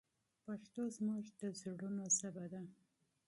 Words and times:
پښتو 0.45 0.81
زموږ 0.97 1.23
د 1.39 1.41
زړونو 1.61 2.03
ژبه 2.17 2.45
ده. 2.53 2.61